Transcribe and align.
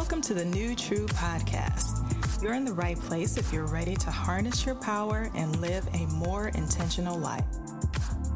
Welcome 0.00 0.22
to 0.22 0.34
the 0.34 0.46
New 0.46 0.74
True 0.74 1.06
Podcast. 1.08 2.42
You're 2.42 2.54
in 2.54 2.64
the 2.64 2.72
right 2.72 2.98
place 2.98 3.36
if 3.36 3.52
you're 3.52 3.66
ready 3.66 3.94
to 3.96 4.10
harness 4.10 4.64
your 4.64 4.74
power 4.74 5.30
and 5.34 5.60
live 5.60 5.86
a 5.92 6.06
more 6.06 6.48
intentional 6.48 7.18
life. 7.18 7.44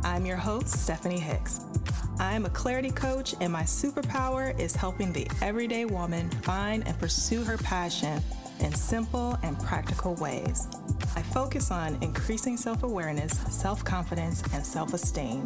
I'm 0.02 0.26
your 0.26 0.36
host, 0.36 0.68
Stephanie 0.68 1.18
Hicks. 1.18 1.62
I 2.18 2.34
am 2.34 2.44
a 2.44 2.50
clarity 2.50 2.90
coach, 2.90 3.34
and 3.40 3.50
my 3.50 3.62
superpower 3.62 4.56
is 4.60 4.76
helping 4.76 5.10
the 5.10 5.26
everyday 5.40 5.86
woman 5.86 6.28
find 6.42 6.86
and 6.86 6.98
pursue 6.98 7.42
her 7.44 7.56
passion 7.56 8.22
in 8.60 8.74
simple 8.74 9.38
and 9.42 9.58
practical 9.58 10.16
ways. 10.16 10.68
I 11.16 11.22
focus 11.22 11.70
on 11.70 11.96
increasing 12.02 12.58
self 12.58 12.82
awareness, 12.82 13.32
self 13.48 13.82
confidence, 13.82 14.42
and 14.52 14.64
self 14.64 14.92
esteem. 14.92 15.44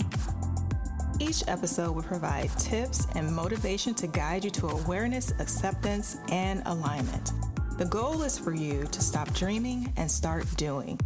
Each 1.20 1.42
episode 1.48 1.96
will 1.96 2.04
provide 2.04 2.48
tips 2.58 3.08
and 3.16 3.34
motivation 3.34 3.92
to 3.94 4.06
guide 4.06 4.44
you 4.44 4.50
to 4.52 4.68
awareness, 4.68 5.32
acceptance, 5.40 6.16
and 6.30 6.62
alignment. 6.66 7.32
The 7.76 7.86
goal 7.86 8.22
is 8.22 8.38
for 8.38 8.54
you 8.54 8.84
to 8.84 9.02
stop 9.02 9.32
dreaming 9.34 9.92
and 9.96 10.08
start 10.08 10.46
doing 10.56 10.98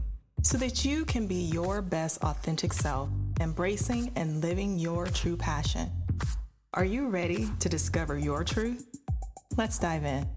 so 0.42 0.58
that 0.58 0.84
you 0.84 1.06
can 1.06 1.26
be 1.26 1.44
your 1.50 1.80
best 1.80 2.22
authentic 2.22 2.74
self, 2.74 3.08
embracing 3.40 4.12
and 4.14 4.42
living 4.42 4.78
your 4.78 5.06
true 5.06 5.36
passion. 5.36 5.90
Are 6.74 6.84
you 6.84 7.08
ready 7.08 7.48
to 7.60 7.70
discover 7.70 8.18
your 8.18 8.44
truth? 8.44 8.86
Let's 9.56 9.78
dive 9.78 10.04
in. 10.04 10.28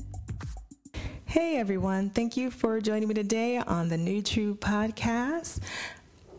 Hey 1.25 1.57
everyone, 1.57 2.11
thank 2.11 2.37
you 2.37 2.49
for 2.49 2.79
joining 2.79 3.09
me 3.09 3.13
today 3.13 3.57
on 3.57 3.89
the 3.89 3.97
New 3.97 4.21
True 4.21 4.55
podcast. 4.55 5.59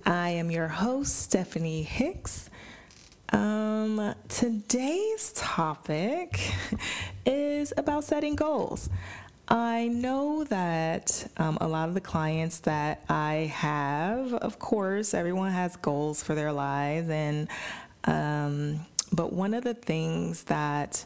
I 0.07 0.31
am 0.31 0.51
your 0.51 0.69
host, 0.69 1.19
Stephanie 1.21 1.83
Hicks. 1.83 2.49
Um, 3.33 4.15
today's 4.29 5.33
topic 5.35 6.53
is 7.27 7.73
about 7.77 8.05
setting 8.05 8.37
goals. 8.37 8.89
I 9.49 9.89
know 9.89 10.45
that 10.45 11.29
um, 11.37 11.59
a 11.61 11.69
lot 11.69 11.89
of 11.89 11.95
the 11.95 12.01
clients 12.01 12.61
that 12.61 13.05
I 13.09 13.53
have, 13.55 14.35
of 14.35 14.59
course, 14.59 15.15
everyone 15.15 15.53
has 15.53 15.77
goals 15.77 16.23
for 16.23 16.35
their 16.35 16.53
lives, 16.53 17.09
and 17.11 17.49
um, 18.05 18.87
but 19.13 19.33
one 19.33 19.55
of 19.55 19.65
the 19.65 19.75
things 19.75 20.45
that 20.45 21.05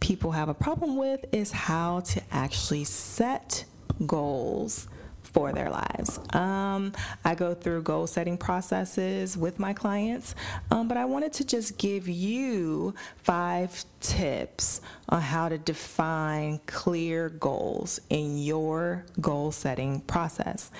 people 0.00 0.32
have 0.32 0.48
a 0.48 0.54
problem 0.54 0.96
with 0.96 1.24
is 1.32 1.52
how 1.52 2.00
to 2.00 2.22
actually 2.30 2.84
set 2.84 3.64
goals 4.06 4.88
for 5.32 5.52
their 5.52 5.70
lives. 5.70 6.18
Um, 6.32 6.92
I 7.24 7.34
go 7.34 7.54
through 7.54 7.82
goal 7.82 8.06
setting 8.06 8.36
processes 8.36 9.36
with 9.36 9.58
my 9.58 9.72
clients, 9.72 10.34
um, 10.70 10.88
but 10.88 10.96
I 10.96 11.04
wanted 11.04 11.32
to 11.34 11.44
just 11.44 11.78
give 11.78 12.08
you 12.08 12.94
five 13.16 13.84
tips 14.00 14.80
on 15.08 15.20
how 15.20 15.48
to 15.48 15.58
define 15.58 16.60
clear 16.66 17.28
goals 17.28 18.00
in 18.10 18.38
your 18.38 19.04
goal 19.20 19.52
setting 19.52 20.00
process. 20.02 20.70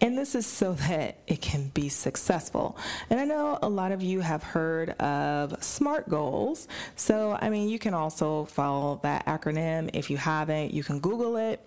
And 0.00 0.16
this 0.16 0.34
is 0.34 0.46
so 0.46 0.72
that 0.88 1.18
it 1.26 1.40
can 1.40 1.68
be 1.68 1.88
successful. 1.88 2.76
And 3.10 3.20
I 3.20 3.24
know 3.24 3.58
a 3.62 3.68
lot 3.68 3.92
of 3.92 4.02
you 4.02 4.20
have 4.20 4.42
heard 4.42 4.90
of 5.00 5.62
SMART 5.62 6.08
goals. 6.08 6.68
So, 6.96 7.36
I 7.40 7.50
mean, 7.50 7.68
you 7.68 7.78
can 7.78 7.94
also 7.94 8.46
follow 8.46 9.00
that 9.02 9.26
acronym. 9.26 9.90
If 9.92 10.10
you 10.10 10.16
haven't, 10.16 10.72
you 10.72 10.82
can 10.82 11.00
Google 11.00 11.36
it 11.36 11.60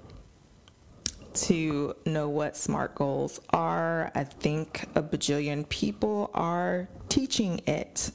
to 1.36 1.96
know 2.06 2.30
what 2.30 2.56
SMART 2.56 2.96
goals 2.96 3.40
are. 3.52 4.12
I 4.16 4.24
think 4.24 4.84
a 4.96 5.02
bajillion 5.02 5.68
people 5.70 6.32
are 6.34 6.88
teaching 7.10 7.62
it. 7.68 8.12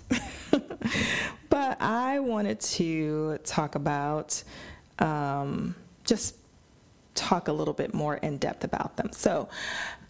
but 1.50 1.80
I 1.80 2.18
wanted 2.20 2.60
to 2.60 3.38
talk 3.44 3.74
about 3.74 4.42
um, 4.98 5.74
just 6.04 6.36
talk 7.14 7.48
a 7.48 7.52
little 7.52 7.74
bit 7.74 7.92
more 7.92 8.16
in 8.16 8.38
depth 8.38 8.64
about 8.64 8.96
them. 8.96 9.10
So, 9.12 9.48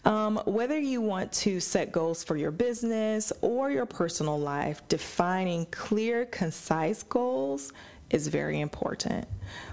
um, 0.05 0.41
whether 0.45 0.79
you 0.79 1.01
want 1.01 1.31
to 1.33 1.59
set 1.59 1.91
goals 1.91 2.23
for 2.23 2.37
your 2.37 2.51
business 2.51 3.33
or 3.41 3.69
your 3.69 3.85
personal 3.85 4.39
life, 4.39 4.81
defining 4.87 5.65
clear, 5.67 6.25
concise 6.25 7.03
goals 7.03 7.73
is 8.09 8.27
very 8.27 8.59
important. 8.59 9.27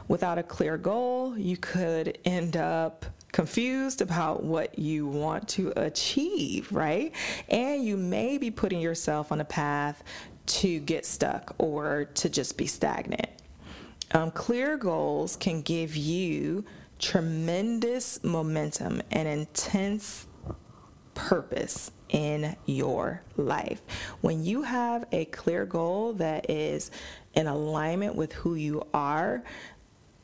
Without 0.08 0.38
a 0.38 0.42
clear 0.42 0.76
goal, 0.76 1.38
you 1.38 1.56
could 1.56 2.18
end 2.24 2.56
up 2.56 3.06
confused 3.36 4.00
about 4.00 4.42
what 4.42 4.78
you 4.78 5.06
want 5.06 5.46
to 5.46 5.70
achieve, 5.76 6.72
right? 6.72 7.12
And 7.50 7.84
you 7.84 7.94
may 7.94 8.38
be 8.38 8.50
putting 8.50 8.80
yourself 8.80 9.30
on 9.30 9.42
a 9.42 9.44
path 9.44 10.02
to 10.46 10.80
get 10.80 11.04
stuck 11.04 11.54
or 11.58 12.06
to 12.14 12.30
just 12.30 12.56
be 12.56 12.66
stagnant. 12.66 13.28
Um, 14.12 14.30
clear 14.30 14.78
goals 14.78 15.36
can 15.36 15.60
give 15.60 15.96
you 15.96 16.64
tremendous 16.98 18.24
momentum 18.24 19.02
and 19.10 19.28
intense 19.28 20.26
purpose 21.12 21.90
in 22.08 22.56
your 22.64 23.20
life. 23.36 23.82
When 24.22 24.44
you 24.44 24.62
have 24.62 25.04
a 25.12 25.26
clear 25.26 25.66
goal 25.66 26.14
that 26.14 26.48
is 26.48 26.90
in 27.34 27.48
alignment 27.48 28.14
with 28.14 28.32
who 28.32 28.54
you 28.54 28.86
are, 28.94 29.44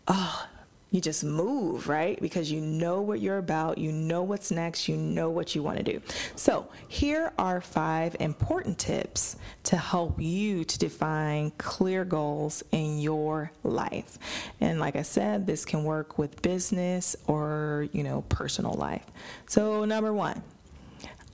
oh, 0.09 0.47
you 0.93 1.01
just 1.01 1.25
move, 1.25 1.89
right? 1.89 2.21
Because 2.21 2.53
you 2.53 2.61
know 2.61 3.01
what 3.01 3.21
you're 3.21 3.39
about, 3.39 3.79
you 3.79 3.91
know 3.91 4.23
what's 4.23 4.51
next, 4.51 4.89
you 4.89 4.97
know 4.97 5.31
what 5.31 5.55
you 5.55 5.63
want 5.63 5.79
to 5.79 5.83
do. 5.83 6.01
So, 6.37 6.69
here 6.87 7.33
are 7.39 7.63
five 7.63 8.15
important 8.21 8.79
tips 8.79 9.37
to 9.65 9.77
help 9.77 10.21
you 10.21 10.65
to 10.65 10.79
define 10.79 11.51
clear 11.57 12.05
goals 12.05 12.63
in 12.73 13.01
your 13.01 13.51
life. 13.65 14.19
And 14.61 14.79
like 14.79 14.95
I 14.95 15.03
said, 15.03 15.47
this 15.47 15.65
can 15.65 15.83
work 15.83 16.19
with 16.19 16.43
business 16.43 17.17
or, 17.27 17.89
you 17.93 18.03
know, 18.03 18.23
personal 18.29 18.75
life. 18.75 19.07
So, 19.47 19.87
number 19.87 20.13
1, 20.13 20.43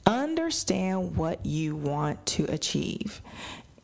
understand 0.07 1.17
what 1.17 1.45
you 1.45 1.75
want 1.75 2.25
to 2.27 2.45
achieve. 2.45 3.21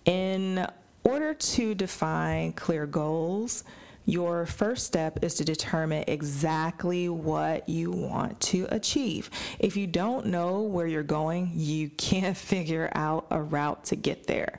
In 0.05 0.67
order 1.03 1.35
to 1.35 1.75
define 1.75 2.53
clear 2.53 2.87
goals, 2.87 3.65
your 4.07 4.47
first 4.47 4.87
step 4.87 5.23
is 5.23 5.35
to 5.35 5.45
determine 5.45 6.05
exactly 6.07 7.09
what 7.09 7.69
you 7.69 7.91
want 7.91 8.41
to 8.41 8.67
achieve. 8.71 9.31
If 9.59 9.77
you 9.77 9.87
don't 9.87 10.27
know 10.27 10.63
where 10.63 10.87
you're 10.87 11.03
going, 11.03 11.53
you 11.55 11.89
can't 11.97 12.37
figure 12.37 12.91
out 12.95 13.27
a 13.31 13.41
route 13.41 13.85
to 13.85 13.97
get 13.97 14.27
there. 14.27 14.59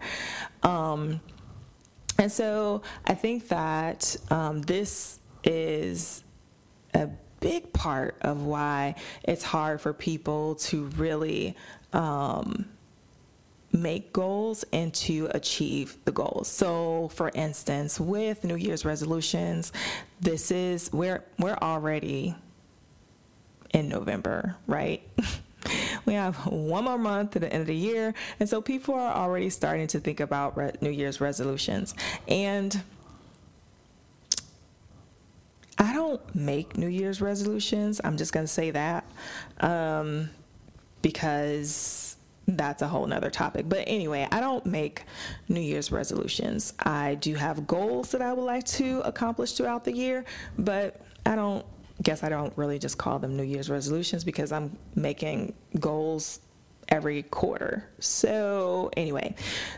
Um, 0.64 1.22
and 2.18 2.32
so 2.32 2.82
I 3.06 3.14
think 3.14 3.50
that 3.50 4.16
um, 4.30 4.62
this 4.62 5.20
is 5.44 6.24
a 6.94 7.10
big 7.40 7.74
part 7.74 8.18
of 8.22 8.44
why 8.44 8.96
it's 9.24 9.44
hard 9.44 9.82
for 9.82 9.94
people 9.94 10.56
to 10.56 10.86
really. 10.98 11.56
Um, 11.94 12.66
make 13.76 14.14
goals 14.14 14.64
and 14.72 14.94
to 14.94 15.28
achieve 15.32 15.98
the 16.06 16.12
goals. 16.12 16.48
So, 16.48 17.10
for 17.14 17.30
instance, 17.34 18.00
with 18.00 18.44
New 18.44 18.56
Year's 18.56 18.86
resolutions, 18.86 19.72
this 20.22 20.52
is 20.52 20.92
we're 20.94 21.24
we're 21.38 21.58
already 21.62 22.36
in 23.74 23.90
November, 23.90 24.56
right? 24.68 25.02
we 26.06 26.14
have 26.14 26.36
one 26.48 26.86
more 26.86 26.98
month 26.98 27.32
to 27.32 27.40
the 27.40 27.52
end 27.52 27.62
of 27.62 27.68
the 27.68 27.76
year, 27.76 28.14
and 28.40 28.48
so 28.48 28.62
people 28.62 28.96
are 28.96 29.14
already 29.14 29.50
starting 29.50 29.88
to 29.88 30.00
think 30.00 30.20
about 30.20 30.58
re- 30.58 30.72
New 30.82 30.90
Year's 30.90 31.20
resolutions. 31.20 31.94
And 32.28 32.82
I 35.78 35.94
don't 35.94 36.22
make 36.34 36.78
New 36.78 36.88
Year's 36.88 37.22
resolutions. 37.22 38.00
I'm 38.04 38.16
just 38.18 38.32
going 38.32 38.46
to 38.46 38.52
say 38.52 38.72
that 38.72 39.04
um, 39.60 40.30
because 41.02 42.15
that's 42.48 42.82
a 42.82 42.88
whole 42.88 43.06
nother 43.08 43.30
topic. 43.30 43.68
But 43.68 43.84
anyway, 43.88 44.28
I 44.32 44.40
don't 44.40 44.66
make 44.66 45.04
New 45.50 45.62
Year's 45.62 45.92
resolutions. 45.92 46.74
I 46.80 47.16
do 47.16 47.36
have 47.36 47.66
goals 47.66 48.12
that 48.12 48.22
I 48.22 48.34
would 48.34 48.44
like 48.44 48.66
to 48.66 49.02
accomplish 49.02 49.54
throughout 49.54 49.84
the 49.84 49.94
year, 49.94 50.26
but 50.58 51.02
I 51.26 51.36
don't 51.36 51.66
guess 52.04 52.24
I 52.24 52.30
don't 52.30 52.56
really 52.58 52.78
just 52.78 52.98
call 52.98 53.20
them 53.20 53.36
New 53.38 53.44
Year's 53.44 53.70
resolutions 53.70 54.24
because 54.24 54.52
I'm 54.52 54.78
making 54.96 55.54
goals 55.80 56.40
every 56.90 57.24
quarter. 57.24 57.90
So, 58.00 58.92
anyway, 58.96 59.36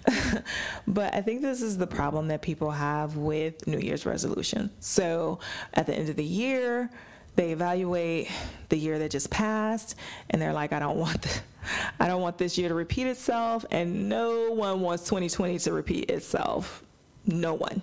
but 0.88 1.14
I 1.14 1.22
think 1.22 1.42
this 1.42 1.62
is 1.62 1.78
the 1.78 1.88
problem 1.88 2.28
that 2.30 2.42
people 2.42 2.72
have 2.72 3.16
with 3.16 3.66
New 3.68 3.80
Year's 3.80 4.06
resolution. 4.06 4.72
So, 4.80 5.40
at 5.74 5.86
the 5.86 5.94
end 5.94 6.10
of 6.10 6.16
the 6.16 6.24
year, 6.24 6.90
they 7.36 7.52
evaluate 7.52 8.30
the 8.69 8.78
year 8.78 9.00
that 9.00 9.12
just 9.12 9.30
passed 9.30 9.96
and 10.31 10.42
they're 10.42 10.54
like, 10.54 10.74
I 10.74 10.80
don't 10.80 10.98
want 10.98 11.22
the, 11.22 11.30
I 12.00 12.08
don't 12.08 12.22
want 12.22 12.38
this 12.38 12.58
year 12.58 12.69
to 12.69 12.75
repeat 12.75 13.08
itself, 13.08 13.66
and 13.72 14.10
no 14.10 14.52
one 14.52 14.81
wants 14.81 15.04
2020 15.06 15.60
to 15.60 15.74
repeat 15.74 16.12
itself. 16.12 16.84
No 17.25 17.54
one. 17.54 17.81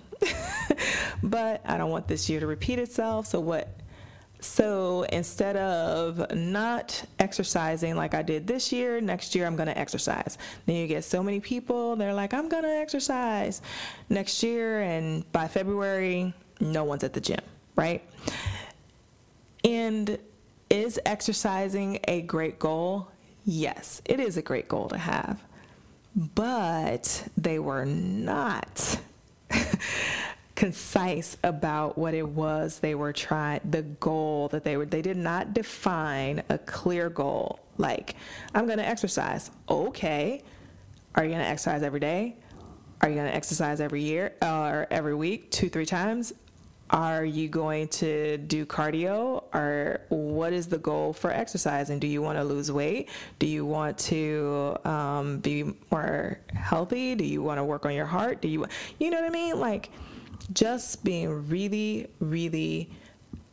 but 1.23 1.61
I 1.67 1.77
don't 1.77 1.91
want 1.91 2.09
this 2.09 2.29
year 2.31 2.41
to 2.41 2.47
repeat 2.47 2.79
itself. 2.79 3.27
So 3.27 3.41
what 3.41 3.81
so 4.45 5.05
instead 5.05 5.57
of 5.57 6.35
not 6.35 7.03
exercising 7.19 7.97
like 7.97 8.15
I 8.15 8.23
did 8.23 8.47
this 8.47 8.73
year, 8.73 9.01
next 9.01 9.35
year 9.35 9.47
I'm 9.47 9.57
going 9.57 9.69
to 9.69 9.79
exercise. 9.79 10.37
Then 10.67 10.77
you 10.77 10.87
get 10.87 11.05
so 11.05 11.23
many 11.23 11.41
people, 11.41 11.97
they're 11.97 12.13
like, 12.13 12.35
I'm 12.35 12.51
going 12.51 12.63
to 12.65 12.69
exercise 12.69 13.63
next 14.11 14.43
year. 14.43 14.83
And 14.83 15.31
by 15.33 15.49
February, 15.49 16.35
no 16.61 16.85
one's 16.85 17.05
at 17.05 17.15
the 17.15 17.21
gym. 17.21 17.41
right? 17.75 18.03
And 19.65 20.19
is 20.69 21.01
exercising 21.07 22.01
a 22.07 22.21
great 22.23 22.59
goal? 22.59 23.09
Yes, 23.45 24.01
it 24.05 24.21
is 24.21 24.37
a 24.37 24.43
great 24.43 24.69
goal 24.69 24.89
to 24.89 24.99
have. 24.99 25.43
But 26.17 27.29
they 27.37 27.59
were 27.59 27.85
not 27.85 28.99
concise 30.55 31.37
about 31.43 31.99
what 31.99 32.15
it 32.15 32.27
was 32.27 32.79
they 32.79 32.95
were 32.95 33.13
trying 33.13 33.61
the 33.69 33.83
goal 33.83 34.49
that 34.49 34.63
they 34.63 34.77
were 34.77 34.87
they 34.87 35.03
did 35.03 35.17
not 35.17 35.53
define 35.53 36.43
a 36.49 36.57
clear 36.59 37.11
goal 37.11 37.59
like 37.77 38.15
i'm 38.55 38.65
going 38.67 38.79
to 38.79 38.87
exercise 38.87 39.51
okay 39.69 40.41
are 41.17 41.25
you 41.25 41.31
going 41.31 41.43
to 41.43 41.49
exercise 41.49 41.83
every 41.83 41.99
day 41.99 42.37
are 43.01 43.09
you 43.09 43.17
going 43.17 43.27
to 43.27 43.35
exercise 43.35 43.81
every 43.81 44.03
year 44.03 44.33
or 44.43 44.87
every 44.93 45.15
week 45.15 45.51
two 45.51 45.69
three 45.69 45.87
times 45.87 46.33
are 46.95 47.25
you 47.25 47.49
going 47.49 47.89
to 47.89 48.39
do 48.39 48.65
cardio? 48.65 49.43
Or 49.53 50.01
what 50.11 50.53
is 50.53 50.69
the 50.69 50.79
goal 50.79 51.13
for 51.13 51.33
exercise? 51.33 51.91
And 51.91 52.01
do 52.01 52.07
you 52.07 52.23
want 52.23 52.39
to 52.39 52.45
lose 52.45 52.71
weight? 52.71 53.11
Do 53.41 53.49
you 53.49 53.67
want 53.67 53.99
to 53.99 54.77
um, 54.85 55.39
be 55.39 55.75
more 55.91 56.39
healthy? 56.55 57.17
Do 57.17 57.25
you 57.25 57.43
want 57.43 57.59
to 57.59 57.65
work 57.65 57.85
on 57.85 57.95
your 57.95 58.07
heart? 58.07 58.41
Do 58.41 58.47
you 58.47 58.65
you 59.01 59.11
know 59.11 59.21
what 59.21 59.27
i 59.27 59.31
mean? 59.31 59.59
Like 59.59 59.91
just 60.53 61.03
being 61.03 61.49
really, 61.49 62.07
really 62.21 62.91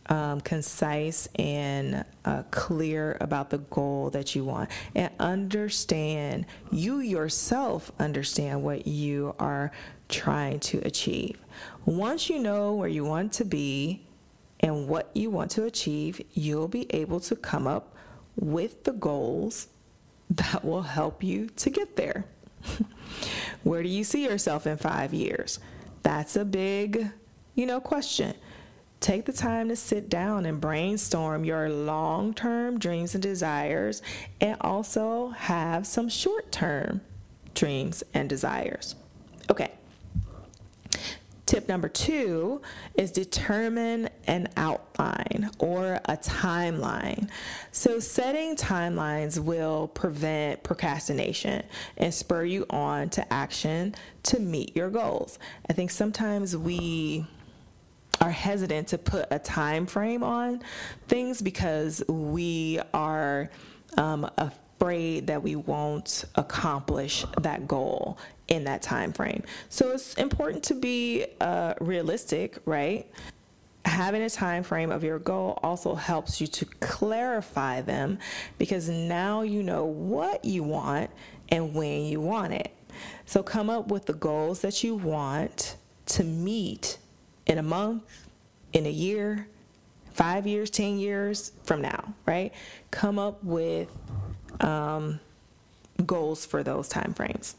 um, 0.05 0.41
concise 0.41 1.27
and 1.35 2.05
uh, 2.25 2.43
clear 2.51 3.17
about 3.21 3.49
the 3.49 3.59
goal 3.59 4.11
that 4.11 4.35
you 4.35 4.45
want. 4.45 4.69
And 4.93 5.09
understand 5.19 6.45
you 6.71 6.99
yourself 6.99 7.91
understand 7.97 8.61
what 8.61 8.85
you 8.85 9.33
are 9.39 9.71
trying 10.09 10.59
to 10.59 10.79
achieve. 10.79 11.39
Once 11.85 12.29
you 12.29 12.39
know 12.39 12.73
where 12.73 12.89
you 12.89 13.03
want 13.03 13.33
to 13.33 13.45
be 13.45 14.05
and 14.59 14.87
what 14.87 15.09
you 15.15 15.29
want 15.29 15.49
to 15.51 15.63
achieve, 15.63 16.21
you'll 16.33 16.67
be 16.67 16.85
able 16.93 17.19
to 17.19 17.35
come 17.35 17.65
up 17.65 17.95
with 18.35 18.83
the 18.83 18.91
goals 18.91 19.67
that 20.29 20.63
will 20.63 20.83
help 20.83 21.23
you 21.23 21.47
to 21.47 21.69
get 21.69 21.95
there. 21.95 22.25
where 23.63 23.83
do 23.83 23.89
you 23.89 24.03
see 24.03 24.23
yourself 24.23 24.67
in 24.67 24.77
five 24.77 25.13
years? 25.13 25.59
That's 26.03 26.35
a 26.35 26.45
big, 26.45 27.09
you 27.55 27.65
know, 27.65 27.79
question. 27.79 28.35
Take 28.99 29.25
the 29.25 29.33
time 29.33 29.67
to 29.69 29.75
sit 29.75 30.09
down 30.09 30.45
and 30.45 30.61
brainstorm 30.61 31.43
your 31.43 31.69
long 31.69 32.35
term 32.35 32.77
dreams 32.77 33.15
and 33.15 33.23
desires, 33.23 34.03
and 34.39 34.57
also 34.61 35.29
have 35.29 35.87
some 35.87 36.07
short 36.07 36.51
term 36.51 37.01
dreams 37.55 38.03
and 38.13 38.29
desires. 38.29 38.95
Okay, 39.49 39.71
Tip 41.51 41.67
number 41.67 41.89
two 41.89 42.61
is 42.95 43.11
determine 43.11 44.07
an 44.25 44.47
outline 44.55 45.49
or 45.59 45.99
a 46.05 46.15
timeline. 46.15 47.29
So, 47.73 47.99
setting 47.99 48.55
timelines 48.55 49.37
will 49.37 49.89
prevent 49.89 50.63
procrastination 50.63 51.65
and 51.97 52.13
spur 52.13 52.45
you 52.45 52.65
on 52.69 53.09
to 53.09 53.33
action 53.33 53.95
to 54.23 54.39
meet 54.39 54.77
your 54.77 54.89
goals. 54.89 55.39
I 55.69 55.73
think 55.73 55.91
sometimes 55.91 56.55
we 56.55 57.25
are 58.21 58.31
hesitant 58.31 58.87
to 58.87 58.97
put 58.97 59.25
a 59.29 59.37
time 59.37 59.87
frame 59.87 60.23
on 60.23 60.61
things 61.09 61.41
because 61.41 62.01
we 62.07 62.79
are 62.93 63.49
um, 63.97 64.31
afraid 64.81 65.27
that 65.27 65.43
we 65.43 65.55
won't 65.55 66.25
accomplish 66.33 67.23
that 67.41 67.67
goal 67.67 68.17
in 68.47 68.63
that 68.63 68.81
time 68.81 69.13
frame. 69.13 69.43
So 69.69 69.91
it's 69.91 70.15
important 70.15 70.63
to 70.65 70.73
be 70.73 71.27
uh, 71.39 71.75
realistic, 71.79 72.57
right? 72.65 73.07
Having 73.85 74.23
a 74.23 74.29
time 74.29 74.63
frame 74.63 74.91
of 74.91 75.03
your 75.03 75.19
goal 75.19 75.59
also 75.61 75.93
helps 75.93 76.41
you 76.41 76.47
to 76.47 76.65
clarify 76.79 77.81
them 77.81 78.17
because 78.57 78.89
now 78.89 79.43
you 79.43 79.61
know 79.61 79.85
what 79.85 80.43
you 80.43 80.63
want 80.63 81.11
and 81.49 81.75
when 81.75 82.05
you 82.05 82.19
want 82.19 82.53
it. 82.53 82.73
So 83.25 83.43
come 83.43 83.69
up 83.69 83.89
with 83.89 84.07
the 84.07 84.13
goals 84.13 84.61
that 84.61 84.83
you 84.83 84.95
want 84.95 85.77
to 86.07 86.23
meet 86.23 86.97
in 87.45 87.59
a 87.59 87.63
month, 87.63 88.03
in 88.73 88.87
a 88.87 88.91
year, 88.91 89.47
five 90.13 90.47
years, 90.47 90.71
10 90.71 90.97
years 90.97 91.51
from 91.65 91.81
now, 91.81 92.15
right? 92.25 92.51
Come 92.89 93.19
up 93.19 93.43
with 93.43 93.89
um, 94.59 95.19
goals 96.05 96.45
for 96.45 96.63
those 96.63 96.87
time 96.87 97.13
frames. 97.13 97.55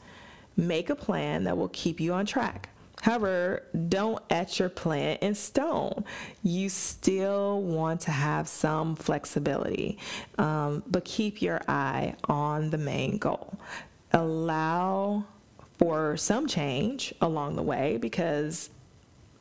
Make 0.56 0.90
a 0.90 0.96
plan 0.96 1.44
that 1.44 1.56
will 1.56 1.68
keep 1.68 2.00
you 2.00 2.12
on 2.12 2.26
track. 2.26 2.68
However, 3.00 3.64
don't 3.88 4.22
etch 4.30 4.60
your 4.60 4.68
plan 4.68 5.18
in 5.22 5.34
stone. 5.34 6.04
You 6.44 6.68
still 6.68 7.60
want 7.60 8.02
to 8.02 8.12
have 8.12 8.46
some 8.46 8.94
flexibility, 8.94 9.98
um, 10.38 10.84
but 10.86 11.04
keep 11.04 11.42
your 11.42 11.60
eye 11.66 12.14
on 12.28 12.70
the 12.70 12.78
main 12.78 13.18
goal. 13.18 13.58
Allow 14.12 15.24
for 15.78 16.16
some 16.16 16.46
change 16.46 17.12
along 17.20 17.56
the 17.56 17.62
way 17.62 17.98
because 18.00 18.70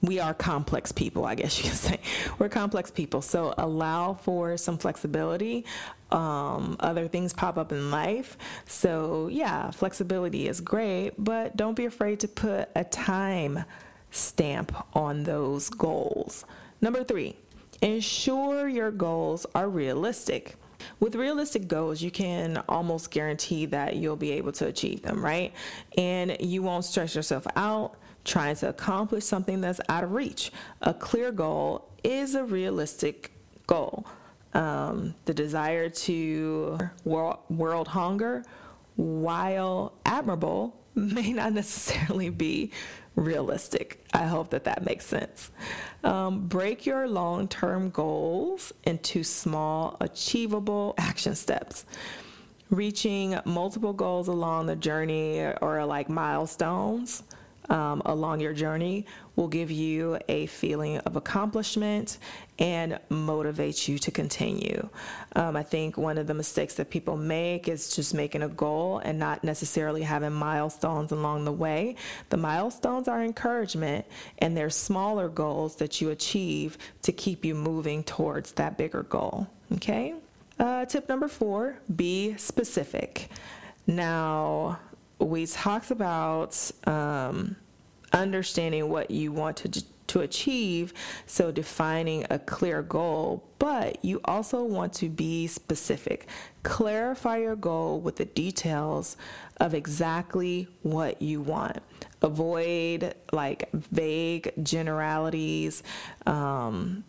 we 0.02 0.20
are 0.20 0.34
complex 0.34 0.92
people, 0.92 1.26
I 1.26 1.36
guess 1.36 1.58
you 1.58 1.66
can 1.66 1.74
say. 1.76 2.00
We're 2.40 2.50
complex 2.50 2.92
people. 2.92 3.22
So 3.22 3.54
allow 3.58 4.14
for 4.14 4.58
some 4.58 4.78
flexibility. 4.78 5.66
Um, 6.12 6.76
other 6.80 7.08
things 7.08 7.34
pop 7.34 7.58
up 7.58 7.72
in 7.72 7.90
life. 7.90 8.38
So, 8.66 9.30
yeah, 9.32 9.72
flexibility 9.72 10.48
is 10.48 10.60
great, 10.60 11.12
but 11.18 11.56
don't 11.56 11.76
be 11.76 11.86
afraid 11.86 12.20
to 12.22 12.28
put 12.28 12.70
a 12.76 12.84
time 12.84 13.64
stamp 14.10 14.76
on 14.94 15.24
those 15.24 15.70
goals. 15.70 16.44
Number 16.82 17.04
three, 17.04 17.38
ensure 17.82 18.68
your 18.68 18.92
goals 18.92 19.46
are 19.56 19.70
realistic. 19.70 20.56
With 21.00 21.16
realistic 21.16 21.68
goals, 21.68 22.02
you 22.02 22.12
can 22.12 22.62
almost 22.68 23.12
guarantee 23.12 23.68
that 23.68 23.96
you'll 23.96 24.16
be 24.16 24.32
able 24.32 24.52
to 24.54 24.68
achieve 24.68 25.04
them, 25.04 25.24
right? 25.24 25.54
And 25.98 26.36
you 26.40 26.64
won't 26.64 26.86
stress 26.86 27.16
yourself 27.16 27.46
out 27.56 27.96
trying 28.24 28.56
to 28.58 28.70
accomplish 28.70 29.26
something 29.26 29.62
that's 29.62 29.82
out 29.90 30.04
of 30.04 30.12
reach. 30.12 30.52
A 30.82 30.94
clear 30.94 31.32
goal 31.32 31.90
is 32.04 32.36
a 32.36 32.44
realistic 32.44 33.32
goal. 33.68 34.06
Um, 34.54 35.16
the 35.26 35.34
desire 35.34 35.90
to 35.90 36.78
world, 37.06 37.88
hunger, 37.88 38.44
while 38.96 39.94
admirable, 40.06 40.76
may 40.96 41.32
not 41.32 41.54
necessarily 41.54 42.30
be 42.30 42.72
realistic. 43.16 44.06
I 44.14 44.26
hope 44.26 44.50
that 44.50 44.66
that 44.66 44.86
makes 44.86 45.06
sense. 45.06 45.52
Um, 46.04 46.48
break 46.48 46.86
your 46.86 47.08
long 47.08 47.48
term 47.48 47.90
goals 47.92 48.74
into 48.84 49.24
small, 49.24 49.98
achievable 50.02 50.96
action 50.98 51.36
steps. 51.36 51.86
Reaching 52.70 53.38
multiple 53.46 53.94
goals 53.94 54.28
along 54.28 54.68
the 54.68 54.78
journey 54.78 55.42
or 55.62 55.86
like 55.86 56.10
milestones 56.10 57.24
um, 57.72 58.02
along 58.06 58.42
your 58.42 58.54
journey 58.54 59.06
will 59.38 59.48
give 59.48 59.72
you 59.72 60.20
a 60.28 60.46
feeling 60.48 60.98
of 61.00 61.16
accomplishment 61.16 62.18
and 62.60 63.00
motivate 63.10 63.88
you 63.88 63.98
to 63.98 64.12
continue. 64.12 64.90
Um, 65.38 65.56
I 65.56 65.64
think 65.64 65.98
one 65.98 66.18
of 66.18 66.28
the 66.28 66.34
mistakes 66.34 66.76
that 66.76 66.90
people 66.90 67.16
make 67.16 67.70
is 67.70 67.96
just 67.96 68.14
making 68.14 68.44
a 68.44 68.50
goal 68.50 69.00
and 69.00 69.18
not 69.18 69.44
necessarily 69.44 70.04
having 70.04 70.34
milestones 70.34 71.14
along 71.14 71.46
the 71.46 71.52
way. 71.54 71.96
The 72.30 72.38
milestones 72.38 73.08
are 73.08 73.24
encouragement, 73.24 74.06
and 74.40 74.56
they're 74.56 74.70
smaller 74.70 75.30
goals 75.30 75.78
that 75.78 76.02
you 76.02 76.10
achieve 76.10 76.78
to 77.04 77.14
keep 77.14 77.46
you 77.46 77.56
moving 77.56 78.04
towards 78.04 78.52
that 78.54 78.78
bigger 78.78 79.04
goal. 79.04 79.48
Okay? 79.74 80.14
Uh, 80.60 80.86
tip 80.86 81.08
number 81.08 81.30
four 81.30 81.80
be 81.96 82.36
specific. 82.36 83.30
Now, 83.88 84.78
we 85.22 85.46
talked 85.46 85.92
about 85.92 86.72
um, 86.86 87.56
understanding 88.14 88.90
what 88.90 89.12
you 89.12 89.32
want 89.32 89.58
to 89.58 89.84
to 90.12 90.20
achieve, 90.20 90.94
so 91.26 91.52
defining 91.52 92.26
a 92.30 92.38
clear 92.38 92.82
goal, 92.82 93.48
but 93.60 94.04
you 94.04 94.20
also 94.26 94.64
want 94.64 94.92
to 94.92 95.08
be 95.08 95.48
specific. 95.48 96.28
Clarify 96.64 97.38
your 97.38 97.56
goal 97.56 98.02
with 98.02 98.18
the 98.18 98.26
details 98.26 99.16
of 99.58 99.74
exactly 99.74 100.68
what 100.82 101.22
you 101.22 101.40
want. 101.40 101.78
Avoid 102.22 103.16
like 103.32 103.70
vague 103.72 104.52
generalities. 104.62 105.82
Um, 106.26 107.06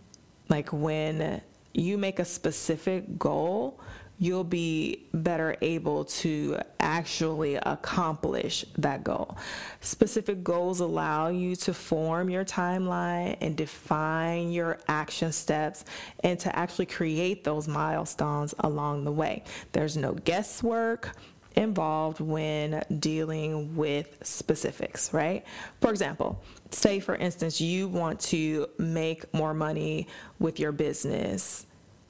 like 0.48 0.72
when 0.72 1.40
you 1.74 1.98
make 1.98 2.20
a 2.20 2.24
specific 2.24 3.18
goal, 3.18 3.80
you'll 4.22 4.44
be 4.44 5.04
better 5.12 5.56
able 5.62 6.04
to 6.04 6.56
actually 6.78 7.56
accomplish 7.56 8.64
that 8.78 9.02
goal. 9.02 9.36
Specific 9.80 10.44
goals 10.44 10.78
allow 10.78 11.26
you 11.26 11.56
to 11.56 11.74
form 11.74 12.30
your 12.30 12.44
timeline 12.44 13.36
and 13.40 13.56
define 13.56 14.52
your 14.52 14.78
action 14.86 15.32
steps 15.32 15.84
and 16.22 16.38
to 16.38 16.56
actually 16.56 16.86
create 16.86 17.42
those 17.42 17.66
milestones 17.66 18.54
along 18.60 19.02
the 19.02 19.10
way. 19.10 19.42
There's 19.72 19.96
no 19.96 20.12
guesswork. 20.12 21.10
involved 21.56 22.20
when 22.20 22.82
dealing 22.98 23.76
with 23.76 24.18
specifics, 24.22 25.12
right? 25.12 25.44
For 25.80 25.90
example, 25.90 26.42
say 26.70 27.00
for 27.00 27.14
instance, 27.16 27.60
you 27.60 27.88
want 27.88 28.20
to 28.20 28.68
make 28.78 29.32
more 29.34 29.54
money 29.54 30.08
with 30.38 30.58
your 30.58 30.72
business. 30.72 31.66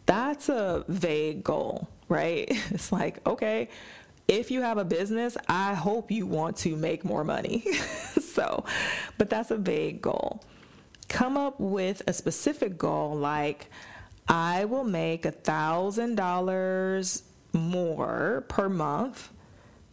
That's 0.07 0.49
a 0.49 0.85
vague 0.89 1.45
goal, 1.45 1.89
right? 2.13 2.51
It's 2.71 2.93
like, 2.93 3.27
okay, 3.27 3.69
if 4.29 4.51
you 4.51 4.63
have 4.63 4.79
a 4.79 4.85
business, 4.85 5.37
I 5.49 5.75
hope 5.75 6.11
you 6.11 6.27
want 6.27 6.57
to 6.59 6.77
make 6.77 7.05
more 7.05 7.25
money. 7.25 7.65
so, 8.35 8.65
but 9.19 9.29
that's 9.31 9.51
a 9.51 9.57
vague 9.57 10.01
goal. 10.01 10.43
Come 11.09 11.37
up 11.37 11.59
with 11.59 12.03
a 12.07 12.13
specific 12.13 12.79
goal 12.79 13.15
like, 13.17 13.69
I 14.29 14.65
will 14.67 14.85
make 14.85 15.27
a 15.27 15.33
thousand 15.33 16.15
dollars 16.15 17.25
more 17.53 18.45
per 18.49 18.69
month 18.69 19.31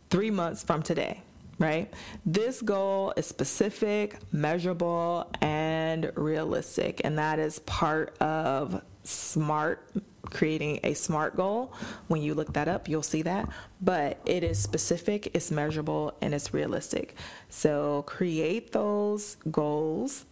three 0.09 0.31
months 0.31 0.63
from 0.63 0.81
today, 0.81 1.21
right? 1.57 1.91
This 2.25 2.61
goal 2.61 3.13
is 3.17 3.25
specific, 3.25 4.17
measurable, 4.31 5.29
and 5.41 6.11
realistic. 6.15 7.01
And 7.03 7.17
that 7.17 7.39
is 7.39 7.59
part 7.59 8.15
of 8.21 8.81
SMART, 9.03 9.79
creating 10.25 10.79
a 10.83 10.93
SMART 10.93 11.35
goal. 11.35 11.73
When 12.07 12.21
you 12.21 12.33
look 12.33 12.53
that 12.53 12.67
up, 12.67 12.88
you'll 12.88 13.03
see 13.03 13.21
that. 13.23 13.49
But 13.81 14.19
it 14.25 14.43
is 14.43 14.59
specific, 14.59 15.31
it's 15.33 15.51
measurable, 15.51 16.13
and 16.21 16.33
it's 16.33 16.53
realistic. 16.53 17.15
So 17.49 18.03
create 18.03 18.71
those 18.71 19.38
goals, 19.51 20.25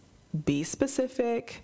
be 0.44 0.62
specific, 0.62 1.62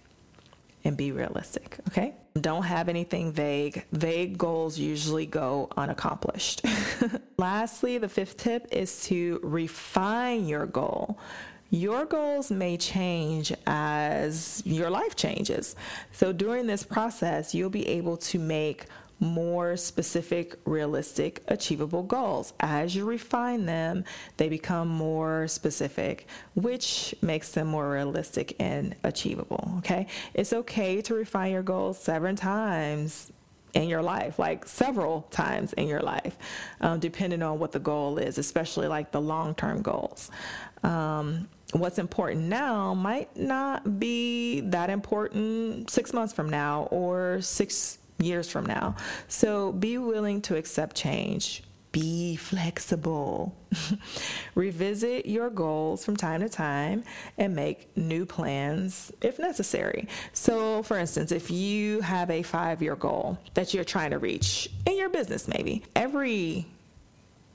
and 0.84 0.96
be 0.96 1.12
realistic, 1.12 1.78
okay? 1.88 2.14
Don't 2.40 2.64
have 2.64 2.88
anything 2.88 3.32
vague. 3.32 3.86
Vague 3.92 4.36
goals 4.36 4.78
usually 4.78 5.24
go 5.24 5.68
unaccomplished. 5.76 6.62
Lastly, 7.38 7.96
the 7.98 8.08
fifth 8.08 8.36
tip 8.36 8.66
is 8.70 9.04
to 9.04 9.40
refine 9.42 10.46
your 10.46 10.66
goal. 10.66 11.18
Your 11.74 12.04
goals 12.04 12.52
may 12.52 12.76
change 12.76 13.52
as 13.66 14.62
your 14.64 14.90
life 14.90 15.16
changes. 15.16 15.74
So 16.12 16.32
during 16.32 16.68
this 16.68 16.84
process, 16.84 17.52
you'll 17.52 17.68
be 17.68 17.88
able 17.88 18.16
to 18.18 18.38
make 18.38 18.84
more 19.18 19.76
specific, 19.76 20.54
realistic, 20.66 21.42
achievable 21.48 22.04
goals. 22.04 22.52
As 22.60 22.94
you 22.94 23.04
refine 23.04 23.66
them, 23.66 24.04
they 24.36 24.48
become 24.48 24.86
more 24.86 25.48
specific, 25.48 26.28
which 26.54 27.12
makes 27.22 27.50
them 27.50 27.66
more 27.66 27.90
realistic 27.90 28.54
and 28.60 28.94
achievable. 29.02 29.72
Okay. 29.78 30.06
It's 30.32 30.52
okay 30.52 31.02
to 31.02 31.14
refine 31.14 31.50
your 31.50 31.64
goals 31.64 31.98
seven 31.98 32.36
times 32.36 33.32
in 33.74 33.88
your 33.88 34.02
life, 34.02 34.38
like 34.38 34.66
several 34.66 35.22
times 35.30 35.72
in 35.74 35.88
your 35.88 36.00
life, 36.00 36.36
um, 36.80 37.00
depending 37.00 37.42
on 37.42 37.58
what 37.58 37.72
the 37.72 37.78
goal 37.78 38.18
is, 38.18 38.38
especially 38.38 38.88
like 38.88 39.10
the 39.10 39.20
long 39.20 39.54
term 39.54 39.82
goals. 39.82 40.30
Um, 40.82 41.48
what's 41.72 41.98
important 41.98 42.42
now 42.42 42.94
might 42.94 43.36
not 43.36 43.98
be 43.98 44.60
that 44.60 44.90
important 44.90 45.90
six 45.90 46.12
months 46.12 46.32
from 46.32 46.48
now 46.48 46.84
or 46.90 47.40
six 47.40 47.98
years 48.18 48.48
from 48.48 48.64
now. 48.64 48.94
So 49.28 49.72
be 49.72 49.98
willing 49.98 50.40
to 50.42 50.56
accept 50.56 50.94
change. 50.96 51.62
Be 51.94 52.34
flexible. 52.34 53.54
Revisit 54.56 55.26
your 55.26 55.48
goals 55.48 56.04
from 56.04 56.16
time 56.16 56.40
to 56.40 56.48
time 56.48 57.04
and 57.38 57.54
make 57.54 57.96
new 57.96 58.26
plans 58.26 59.12
if 59.20 59.38
necessary. 59.38 60.08
So, 60.32 60.82
for 60.82 60.98
instance, 60.98 61.30
if 61.30 61.52
you 61.52 62.00
have 62.00 62.32
a 62.32 62.42
five 62.42 62.82
year 62.82 62.96
goal 62.96 63.38
that 63.54 63.72
you're 63.72 63.84
trying 63.84 64.10
to 64.10 64.18
reach 64.18 64.68
in 64.86 64.98
your 64.98 65.08
business, 65.08 65.46
maybe 65.46 65.84
every 65.94 66.66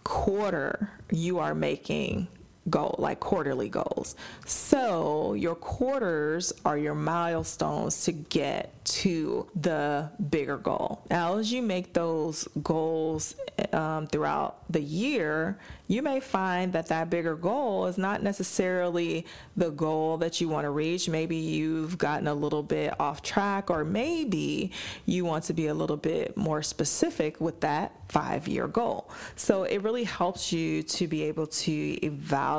quarter 0.06 0.90
you 1.12 1.40
are 1.40 1.54
making 1.54 2.30
goal, 2.70 2.96
like 2.98 3.20
quarterly 3.20 3.70
goals. 3.70 4.16
So 4.46 5.34
your 5.34 5.56
quarters 5.56 6.54
are 6.66 6.78
your 6.78 6.96
milestones 6.96 8.04
to 8.06 8.12
get 8.12 8.74
to 8.86 9.48
the 9.56 10.10
bigger 10.30 10.58
goal. 10.58 11.02
Now, 11.10 11.38
as 11.38 11.52
you 11.52 11.62
make 11.62 11.94
those 11.94 12.48
goals 12.64 13.36
um, 13.72 14.08
throughout 14.08 14.64
the 14.72 14.82
year, 14.82 15.60
you 15.88 16.02
may 16.02 16.20
find 16.20 16.74
that 16.74 16.88
that 16.88 17.10
bigger 17.10 17.36
goal 17.36 17.88
is 17.88 17.98
not 17.98 18.24
necessarily 18.24 19.26
the 19.58 19.70
goal 19.72 20.18
that 20.18 20.42
you 20.42 20.50
want 20.50 20.66
to 20.66 20.70
reach. 20.70 21.10
Maybe 21.10 21.36
you've 21.36 21.98
gotten 21.98 22.28
a 22.28 22.34
little 22.34 22.64
bit 22.64 23.00
off 23.00 23.22
track, 23.22 23.70
or 23.70 23.84
maybe 23.84 24.72
you 25.06 25.26
want 25.26 25.46
to 25.46 25.54
be 25.54 25.68
a 25.68 25.74
little 25.74 25.98
bit 25.98 26.36
more 26.36 26.62
specific 26.62 27.40
with 27.40 27.60
that 27.62 27.94
five 28.10 28.48
year 28.48 28.68
goal. 28.68 29.10
So 29.36 29.64
it 29.64 29.80
really 29.84 30.04
helps 30.04 30.52
you 30.52 30.84
to 30.84 31.08
be 31.08 31.24
able 31.24 31.48
to 31.48 32.06
evaluate 32.06 32.59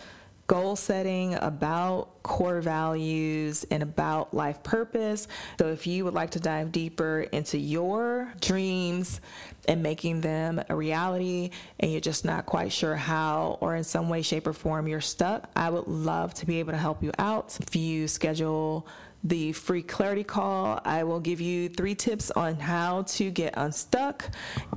goal 0.50 0.76
setting, 0.76 1.36
about 1.36 2.24
core 2.24 2.60
values, 2.60 3.66
and 3.70 3.84
about 3.84 4.34
life 4.34 4.62
purpose. 4.64 5.28
So, 5.60 5.68
if 5.68 5.86
you 5.88 6.04
would 6.04 6.16
like 6.16 6.32
to 6.32 6.40
dive 6.40 6.72
deeper 6.72 7.22
into 7.32 7.58
your 7.58 8.34
dreams 8.42 9.22
and 9.68 9.84
making 9.84 10.22
them 10.22 10.62
a 10.68 10.76
reality, 10.76 11.52
and 11.80 11.92
you're 11.92 12.02
just 12.02 12.26
not 12.26 12.48
quite 12.48 12.74
sure 12.74 12.96
how, 12.96 13.60
or 13.62 13.76
in 13.76 13.84
some 13.84 14.10
way, 14.10 14.24
shape, 14.24 14.48
or 14.48 14.54
form 14.54 14.88
you're 14.88 15.02
stuck, 15.02 15.50
I 15.56 15.70
would 15.70 15.88
love 15.88 16.34
to 16.36 16.46
be 16.46 16.60
able 16.60 16.72
to 16.72 16.80
help 16.80 17.04
you 17.04 17.12
out. 17.20 17.58
If 17.62 17.76
you 17.76 18.08
schedule 18.08 18.88
the 19.24 19.52
free 19.52 19.82
clarity 19.82 20.24
call. 20.24 20.80
I 20.86 21.04
will 21.04 21.20
give 21.20 21.42
you 21.42 21.70
three 21.70 21.96
tips 21.96 22.32
on 22.32 22.56
how 22.56 23.04
to 23.04 23.32
get 23.32 23.54
unstuck 23.58 24.30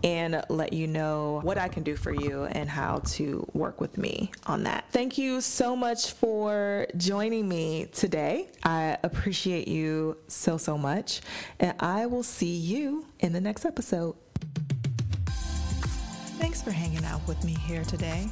and 0.02 0.42
let 0.48 0.72
you 0.72 0.86
know 0.86 1.40
what 1.42 1.58
I 1.58 1.68
can 1.68 1.82
do 1.82 1.96
for 1.96 2.12
you 2.12 2.44
and 2.44 2.68
how 2.68 2.98
to 2.98 3.46
work 3.52 3.80
with 3.80 3.98
me 3.98 4.32
on 4.46 4.64
that. 4.64 4.84
Thank 4.90 5.18
you 5.18 5.40
so 5.40 5.76
much 5.76 6.12
for 6.12 6.86
joining 6.96 7.48
me 7.48 7.86
today. 7.92 8.48
I 8.64 8.98
appreciate 9.02 9.68
you 9.68 10.18
so, 10.28 10.56
so 10.56 10.76
much. 10.76 11.20
And 11.60 11.74
I 11.80 12.06
will 12.06 12.22
see 12.22 12.54
you 12.54 13.06
in 13.20 13.32
the 13.32 13.40
next 13.40 13.64
episode. 13.64 14.16
Thanks 16.38 16.60
for 16.60 16.72
hanging 16.72 17.04
out 17.04 17.26
with 17.28 17.44
me 17.44 17.54
here 17.54 17.84
today. 17.84 18.26